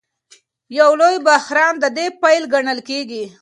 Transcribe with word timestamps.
یو 0.79 0.91
لوی 1.01 1.15
بحران 1.25 1.73
د 1.79 1.85
دې 1.97 2.05
پیل 2.21 2.43
ګڼل 2.53 2.79
کېږي. 2.89 3.23